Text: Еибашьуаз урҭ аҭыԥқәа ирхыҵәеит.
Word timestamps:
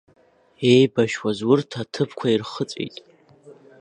Еибашьуаз 0.71 1.39
урҭ 1.51 1.71
аҭыԥқәа 1.81 2.27
ирхыҵәеит. 2.29 2.95